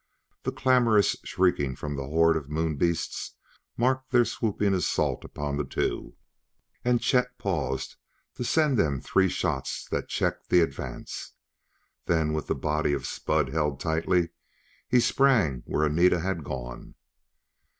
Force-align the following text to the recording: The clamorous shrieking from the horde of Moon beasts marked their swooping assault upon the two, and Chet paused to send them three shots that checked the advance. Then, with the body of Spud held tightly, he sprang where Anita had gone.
The 0.41 0.51
clamorous 0.51 1.15
shrieking 1.23 1.75
from 1.75 1.95
the 1.95 2.07
horde 2.07 2.35
of 2.35 2.49
Moon 2.49 2.75
beasts 2.75 3.35
marked 3.77 4.09
their 4.09 4.25
swooping 4.25 4.73
assault 4.73 5.23
upon 5.23 5.57
the 5.57 5.63
two, 5.63 6.15
and 6.83 6.99
Chet 6.99 7.37
paused 7.37 7.97
to 8.33 8.43
send 8.43 8.79
them 8.79 8.99
three 8.99 9.29
shots 9.29 9.87
that 9.91 10.09
checked 10.09 10.49
the 10.49 10.61
advance. 10.61 11.33
Then, 12.07 12.33
with 12.33 12.47
the 12.47 12.55
body 12.55 12.93
of 12.93 13.05
Spud 13.05 13.49
held 13.49 13.79
tightly, 13.79 14.29
he 14.89 14.99
sprang 14.99 15.61
where 15.67 15.83
Anita 15.85 16.19
had 16.21 16.43
gone. 16.43 16.95